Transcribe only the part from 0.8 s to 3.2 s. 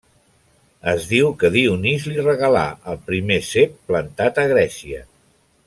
Es diu que Dionís li regalà el